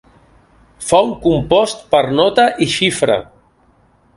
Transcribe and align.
Fong 0.85 1.11
compost 1.27 1.85
per 1.91 2.01
nota 2.23 2.47
i 2.67 2.71
xifra. 2.77 3.19